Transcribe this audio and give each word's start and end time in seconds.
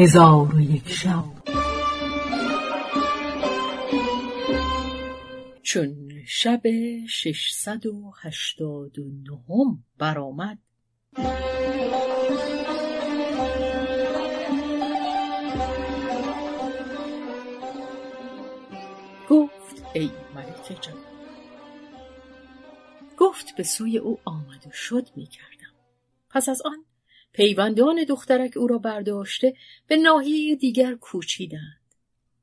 هزار 0.00 0.54
و 0.54 0.60
یک 0.60 0.88
شب 0.88 1.24
چون 5.62 6.10
شب 6.26 6.62
ششصد 7.08 7.86
و 7.86 8.12
هشتاد 8.22 8.98
و 8.98 9.04
نهم 9.04 9.84
برآمد 9.98 10.58
گفت 19.28 19.82
ای 19.94 20.10
ملک 20.34 20.78
جان 20.80 20.94
گفت 23.18 23.56
به 23.56 23.62
سوی 23.62 23.98
او 23.98 24.18
آمد 24.24 24.66
و 24.66 24.70
شد 24.72 25.06
می 25.16 25.26
کردم. 25.26 25.74
پس 26.30 26.48
از 26.48 26.62
آن 26.64 26.84
پیوندان 27.32 28.04
دخترک 28.04 28.56
او 28.56 28.66
را 28.66 28.78
برداشته 28.78 29.54
به 29.86 29.96
ناحیه 29.96 30.56
دیگر 30.56 30.94
کوچیدند. 30.94 31.80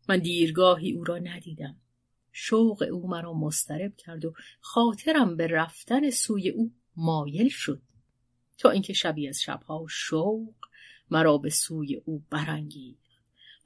من 0.10 0.20
دیرگاهی 0.20 0.94
او 0.94 1.04
را 1.04 1.18
ندیدم. 1.18 1.76
شوق 2.32 2.88
او 2.92 3.08
مرا 3.08 3.34
مسترب 3.34 3.96
کرد 3.96 4.26
و 4.26 4.34
خاطرم 4.60 5.36
به 5.36 5.48
رفتن 5.48 6.10
سوی 6.10 6.50
او 6.50 6.72
مایل 6.96 7.50
شد 7.50 7.82
تا 8.58 8.70
اینکه 8.70 8.94
شبی 8.94 9.28
از 9.28 9.42
شبها 9.42 9.86
شوق 9.90 10.56
مرا 11.12 11.38
به 11.38 11.50
سوی 11.50 11.96
او 11.96 12.24
برانگیخت 12.30 13.05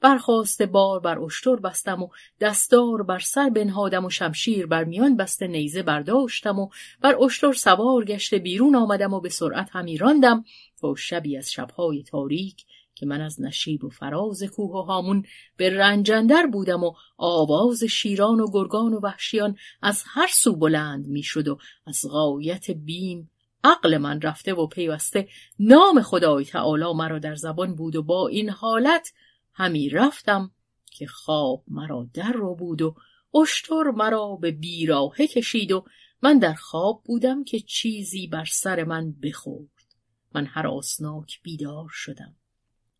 برخواست 0.00 0.62
بار 0.62 1.00
بر 1.00 1.18
اشتر 1.18 1.56
بستم 1.56 2.02
و 2.02 2.08
دستار 2.40 3.02
بر 3.02 3.18
سر 3.18 3.50
بنهادم 3.50 4.04
و 4.04 4.10
شمشیر 4.10 4.66
بر 4.66 4.84
میان 4.84 5.16
بسته 5.16 5.46
نیزه 5.46 5.82
برداشتم 5.82 6.58
و 6.58 6.68
بر 7.00 7.24
اشتر 7.24 7.52
سوار 7.52 8.04
گشته 8.04 8.38
بیرون 8.38 8.76
آمدم 8.76 9.14
و 9.14 9.20
به 9.20 9.28
سرعت 9.28 9.68
همی 9.72 9.98
راندم 9.98 10.44
تا 10.80 10.94
شبی 10.94 11.36
از 11.36 11.52
شبهای 11.52 12.02
تاریک 12.02 12.64
که 12.94 13.06
من 13.06 13.20
از 13.20 13.40
نشیب 13.40 13.84
و 13.84 13.88
فراز 13.90 14.42
کوه 14.42 14.70
و 14.70 14.82
هامون 14.82 15.24
به 15.56 15.70
رنجندر 15.70 16.46
بودم 16.46 16.84
و 16.84 16.92
آواز 17.16 17.84
شیران 17.84 18.40
و 18.40 18.50
گرگان 18.52 18.92
و 18.92 19.00
وحشیان 19.00 19.56
از 19.82 20.04
هر 20.06 20.28
سو 20.32 20.56
بلند 20.56 21.06
می‌شد 21.06 21.48
و 21.48 21.58
از 21.86 22.06
غایت 22.10 22.70
بیم 22.70 23.30
عقل 23.64 23.98
من 23.98 24.20
رفته 24.20 24.54
و 24.54 24.66
پیوسته 24.66 25.28
نام 25.58 26.02
خدای 26.02 26.44
تعالی 26.44 26.92
مرا 26.94 27.18
در 27.18 27.34
زبان 27.34 27.74
بود 27.74 27.96
و 27.96 28.02
با 28.02 28.28
این 28.28 28.50
حالت 28.50 29.12
همی 29.60 29.88
رفتم 29.88 30.50
که 30.92 31.06
خواب 31.06 31.64
مرا 31.68 32.10
در 32.14 32.32
رو 32.32 32.54
بود 32.54 32.82
و 32.82 32.94
اشتر 33.34 33.82
مرا 33.82 34.36
به 34.36 34.50
بیراهه 34.50 35.26
کشید 35.26 35.72
و 35.72 35.84
من 36.22 36.38
در 36.38 36.54
خواب 36.54 37.02
بودم 37.04 37.44
که 37.44 37.60
چیزی 37.60 38.26
بر 38.26 38.44
سر 38.44 38.84
من 38.84 39.12
بخورد. 39.12 39.68
من 40.34 40.46
آسناک 40.66 41.42
بیدار 41.42 41.88
شدم. 41.90 42.36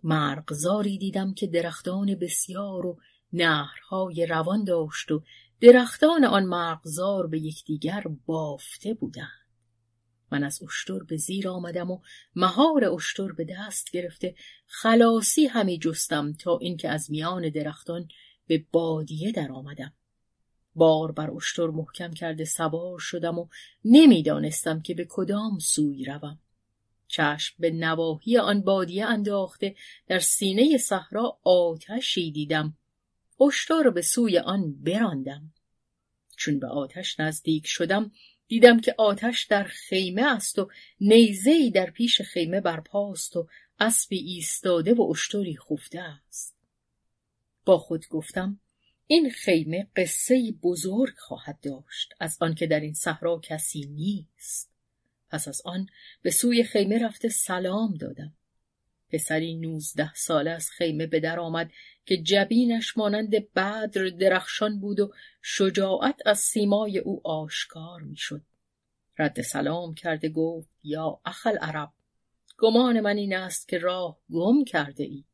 مرغزاری 0.02 0.98
دیدم 0.98 1.34
که 1.34 1.46
درختان 1.46 2.14
بسیار 2.14 2.86
و 2.86 2.98
نهرهای 3.32 4.26
روان 4.26 4.64
داشت 4.64 5.12
و 5.12 5.22
درختان 5.60 6.24
آن 6.24 6.44
مرغزار 6.44 7.26
به 7.26 7.38
یکدیگر 7.40 8.04
بافته 8.26 8.94
بودند. 8.94 9.39
من 10.32 10.44
از 10.44 10.62
اشتر 10.62 10.98
به 10.98 11.16
زیر 11.16 11.48
آمدم 11.48 11.90
و 11.90 12.00
مهار 12.36 12.84
اشتر 12.84 13.32
به 13.32 13.44
دست 13.44 13.90
گرفته 13.90 14.34
خلاصی 14.66 15.46
همی 15.46 15.78
جستم 15.78 16.32
تا 16.32 16.58
اینکه 16.58 16.88
از 16.88 17.10
میان 17.10 17.48
درختان 17.48 18.08
به 18.46 18.64
بادیه 18.72 19.32
در 19.32 19.52
آمدم. 19.52 19.92
بار 20.74 21.12
بر 21.12 21.30
اشتر 21.30 21.66
محکم 21.66 22.10
کرده 22.12 22.44
سوار 22.44 22.98
شدم 22.98 23.38
و 23.38 23.46
نمی‌دانستم 23.84 24.80
که 24.80 24.94
به 24.94 25.06
کدام 25.08 25.58
سوی 25.58 26.04
روم. 26.04 26.38
چشم 27.08 27.54
به 27.58 27.70
نواحی 27.70 28.38
آن 28.38 28.62
بادیه 28.62 29.06
انداخته 29.06 29.74
در 30.06 30.18
سینه 30.18 30.78
صحرا 30.78 31.38
آتشی 31.42 32.30
دیدم. 32.30 32.76
اشتر 33.40 33.90
به 33.90 34.02
سوی 34.02 34.38
آن 34.38 34.74
براندم. 34.82 35.52
چون 36.36 36.58
به 36.58 36.66
آتش 36.66 37.20
نزدیک 37.20 37.66
شدم 37.66 38.12
دیدم 38.50 38.80
که 38.80 38.94
آتش 38.98 39.44
در 39.44 39.64
خیمه 39.64 40.22
است 40.22 40.58
و 40.58 40.70
نیزهای 41.00 41.70
در 41.70 41.90
پیش 41.90 42.22
خیمه 42.22 42.60
برپاست 42.60 43.36
و 43.36 43.48
اسبی 43.78 44.18
ایستاده 44.18 44.94
و 44.94 45.02
اشتری 45.02 45.56
خفته 45.56 46.00
است. 46.00 46.56
با 47.64 47.78
خود 47.78 48.08
گفتم 48.08 48.60
این 49.06 49.30
خیمه 49.30 49.88
قصه 49.96 50.54
بزرگ 50.62 51.14
خواهد 51.18 51.60
داشت 51.60 52.12
از 52.20 52.38
آنکه 52.40 52.66
در 52.66 52.80
این 52.80 52.94
صحرا 52.94 53.40
کسی 53.42 53.86
نیست. 53.86 54.70
پس 55.30 55.48
از 55.48 55.62
آن 55.64 55.86
به 56.22 56.30
سوی 56.30 56.64
خیمه 56.64 56.98
رفته 56.98 57.28
سلام 57.28 57.94
دادم. 57.94 58.34
پسری 59.12 59.54
نوزده 59.54 60.14
ساله 60.14 60.50
از 60.50 60.70
خیمه 60.70 61.06
به 61.06 61.20
در 61.20 61.40
آمد 61.40 61.70
که 62.06 62.16
جبینش 62.16 62.96
مانند 62.96 63.30
بدر 63.54 64.08
درخشان 64.20 64.80
بود 64.80 65.00
و 65.00 65.12
شجاعت 65.42 66.20
از 66.26 66.38
سیمای 66.38 66.98
او 66.98 67.26
آشکار 67.26 68.00
می‌شد. 68.00 68.42
رد 69.18 69.40
سلام 69.40 69.94
کرده 69.94 70.28
گفت 70.28 70.70
یا 70.84 71.20
اخل 71.24 71.58
عرب 71.58 71.92
گمان 72.58 73.00
من 73.00 73.16
این 73.16 73.36
است 73.36 73.68
که 73.68 73.78
راه 73.78 74.18
گم 74.30 74.64
کرده 74.64 75.04
ای. 75.04 75.24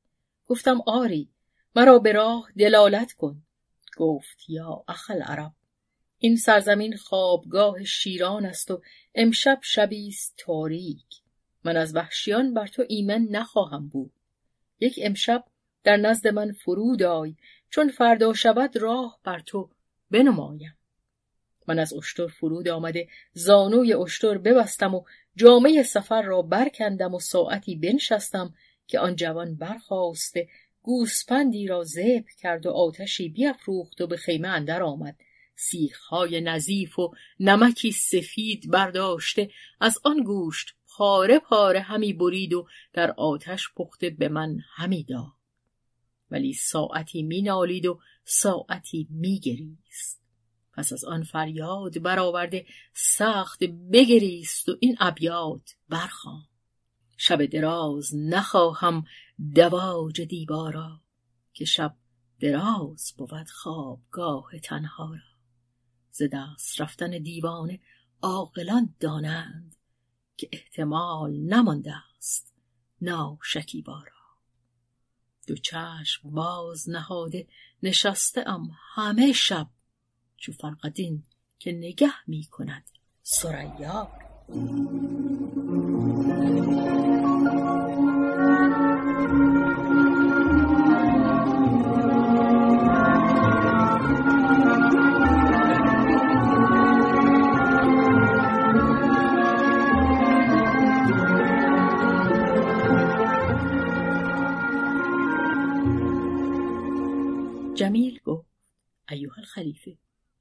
گفتم 0.47 0.81
آری 0.87 1.31
مرا 1.77 1.99
به 1.99 2.13
راه 2.13 2.49
دلالت 2.59 3.13
کن. 3.13 3.43
گفت 3.97 4.37
یا 4.49 4.85
اخل 4.89 5.23
عرب 5.23 5.53
این 6.19 6.37
سرزمین 6.37 6.97
خوابگاه 6.97 7.85
شیران 7.85 8.47
است 8.47 8.71
و 8.71 8.83
امشب 9.15 9.59
شبی 9.63 10.09
است 10.09 10.35
تاریک. 10.39 11.23
من 11.67 11.77
از 11.77 11.97
وحشیان 11.97 12.55
بر 12.55 12.67
تو 12.67 12.85
ایمن 12.89 13.27
نخواهم 13.31 13.89
بود. 13.89 14.13
یک 14.81 15.01
امشب 15.03 15.45
در 15.85 15.97
نزد 15.97 16.29
من 16.29 16.53
فرود 16.53 17.03
آی 17.03 17.35
چون 17.71 17.89
فردا 17.89 18.33
شود 18.33 18.77
راه 18.77 19.21
بر 19.25 19.41
تو 19.41 19.71
بنمایم. 20.11 20.77
من 21.69 21.79
از 21.79 21.93
اشتر 21.93 22.27
فرود 22.27 22.69
آمده 22.69 23.09
زانوی 23.33 23.95
اشتر 23.95 24.39
ببستم 24.39 24.95
و 24.95 25.05
جامعه 25.37 25.83
سفر 25.83 26.23
را 26.23 26.43
برکندم 26.43 27.15
و 27.15 27.21
ساعتی 27.21 27.77
بنشستم 27.77 28.55
که 28.87 28.99
آن 28.99 29.17
جوان 29.17 29.55
برخواسته 29.55 30.49
گوسپندی 30.83 31.67
را 31.67 31.85
زب 31.85 32.25
کرد 32.41 32.67
و 32.67 32.71
آتشی 32.71 33.29
بیافروخت 33.29 34.01
و 34.01 34.07
به 34.07 34.17
خیمه 34.17 34.49
اندر 34.49 34.83
آمد. 34.83 35.17
سیخهای 35.57 36.41
نظیف 36.41 36.99
و 36.99 37.15
نمکی 37.41 37.93
سفید 37.93 38.71
برداشته 38.71 39.51
از 39.81 39.99
آن 40.05 40.23
گوشت 40.23 40.77
پاره 40.97 41.39
پاره 41.39 41.81
همی 41.81 42.13
برید 42.13 42.55
و 42.55 42.67
در 42.93 43.11
آتش 43.11 43.69
پخته 43.77 44.11
به 44.11 44.29
من 44.29 44.59
همی 44.75 45.05
داد. 45.05 45.33
ولی 46.31 46.53
ساعتی 46.53 47.23
مینالید 47.23 47.87
و 47.87 48.01
ساعتی 48.25 49.09
میگریست 49.11 50.23
پس 50.73 50.93
از 50.93 51.05
آن 51.05 51.23
فریاد 51.23 52.03
برآورده 52.03 52.67
سخت 52.95 53.65
بگریست 53.65 54.69
و 54.69 54.77
این 54.81 54.97
ابیات 55.01 55.75
برخوان. 55.89 56.49
شب 57.17 57.47
دراز 57.47 58.11
نخواهم 58.15 59.05
دواج 59.55 60.21
دیوارا 60.21 61.01
که 61.53 61.65
شب 61.65 61.97
دراز 62.41 63.15
بود 63.17 63.49
خوابگاه 63.49 64.59
تنها 64.63 65.15
را. 65.15 65.37
ز 66.11 66.23
دست 66.33 66.81
رفتن 66.81 67.11
دیوانه 67.11 67.81
عاقلان 68.23 68.95
دانند 69.01 69.77
که 70.37 70.49
احتمال 70.53 71.37
نمانده 71.37 71.95
است. 72.17 72.55
ناشکیبا 73.01 73.99
را 73.99 74.17
دو 75.47 75.57
چشم 75.57 76.31
باز 76.31 76.89
نهاده 76.91 77.47
نشسته 77.83 78.49
ام 78.49 78.71
همه 78.95 79.33
شب. 79.33 79.69
چو 80.37 80.53
فرقدین 80.53 81.25
که 81.59 81.73
نگه 81.73 82.13
می 82.27 82.45
کند 82.45 82.91
سریا. 83.23 84.11
الخلیفه 109.57 109.99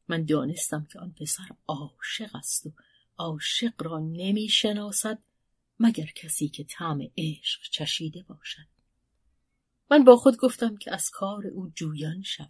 من 0.08 0.26
دانستم 0.26 0.86
که 0.86 1.00
آن 1.00 1.12
پسر 1.12 1.48
عاشق 1.68 2.36
است 2.36 2.66
و 2.66 2.74
عاشق 3.18 3.74
را 3.80 4.00
نمی 4.00 4.48
شناسد 4.48 5.20
مگر 5.80 6.06
کسی 6.06 6.48
که 6.48 6.64
طعم 6.64 7.02
عشق 7.18 7.62
چشیده 7.72 8.24
باشد. 8.24 8.68
من 9.92 10.04
با 10.04 10.16
خود 10.16 10.38
گفتم 10.38 10.78
که 10.78 10.94
از 10.94 11.10
کار 11.10 11.48
او 11.48 11.72
جویان 11.76 12.22
شوم. 12.22 12.50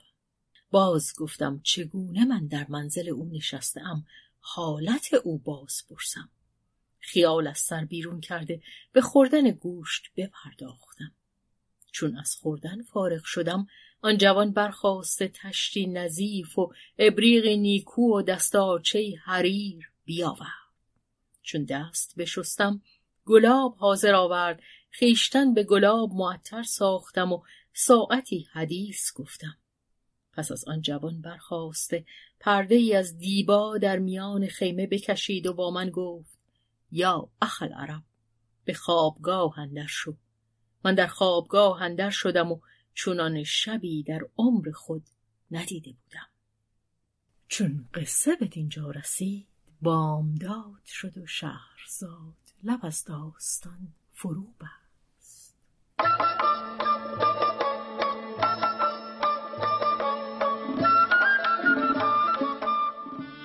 باز 0.72 1.14
گفتم 1.18 1.62
چگونه 1.64 2.26
من 2.26 2.48
در 2.48 2.66
منزل 2.70 3.10
او 3.10 3.30
نشسته 3.34 3.82
ام 3.82 4.06
حالت 4.40 5.14
او 5.14 5.38
باز 5.38 5.84
پرسم. 5.90 6.30
خیال 7.00 7.48
از 7.48 7.58
سر 7.58 7.86
بیرون 7.86 8.22
کرده 8.22 8.62
به 8.92 9.02
خوردن 9.02 9.52
گوشت 9.52 10.04
بپرداختم. 10.16 11.16
چون 11.92 12.18
از 12.18 12.36
خوردن 12.36 12.84
فارغ 12.84 13.24
شدم 13.24 13.68
آن 14.06 14.18
جوان 14.18 14.52
برخواسته 14.52 15.28
تشتی 15.28 15.88
نظیف 15.88 16.60
و 16.60 16.74
ابریق 17.00 17.46
نیکو 17.46 18.18
و 18.18 18.22
دستارچه 18.22 19.16
حریر 19.24 19.92
بیاورد. 20.04 20.50
چون 21.42 21.64
دست 21.64 22.16
بشستم 22.18 22.82
گلاب 23.26 23.76
حاضر 23.76 24.14
آورد. 24.16 24.62
خیشتن 24.90 25.54
به 25.54 25.64
گلاب 25.64 26.14
معطر 26.14 26.64
ساختم 26.64 27.34
و 27.34 27.42
ساعتی 27.74 28.48
حدیث 28.52 29.14
گفتم. 29.16 29.58
پس 30.34 30.52
از 30.52 30.68
آن 30.68 30.82
جوان 30.82 31.22
برخواسته 31.22 32.06
پرده 32.40 32.76
ای 32.76 32.96
از 32.96 33.18
دیبا 33.18 33.78
در 33.78 34.00
میان 34.00 34.48
خیمه 34.48 34.88
بکشید 34.88 35.48
و 35.48 35.54
با 35.54 35.72
من 35.72 35.90
گفت 35.90 36.40
یا 36.92 37.30
اخل 37.42 37.74
عرب 37.74 38.04
به 38.66 38.74
خوابگاه 38.74 39.60
اندر 39.60 39.88
شو. 39.88 40.16
من 40.84 40.96
در 40.96 41.08
خوابگاه 41.08 41.82
اندر 41.82 42.10
شدم 42.10 42.52
و 42.52 42.60
چونان 42.96 43.44
شبی 43.44 44.04
در 44.04 44.22
عمر 44.38 44.72
خود 44.72 45.04
ندیده 45.52 45.92
بودم. 45.92 46.28
چون 47.48 47.90
قصه 47.94 48.36
به 48.36 48.46
دینجا 48.46 48.92
رسید 48.92 49.48
بامداد 49.82 50.86
شد 50.86 51.18
و 51.18 51.26
شهرزاد 51.26 52.34
لب 52.64 52.80
از 52.84 53.04
داستان 53.04 53.94
فرو 54.14 54.48
بست. 54.62 55.56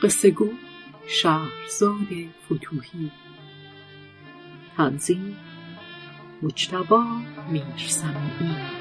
قصه 0.03 0.31
گو 0.31 0.51
شهرزاد 1.09 2.09
فتوهی 2.45 3.13
تنظیم 4.77 5.37
مجتبا 6.43 7.05
میرسمی 7.49 8.80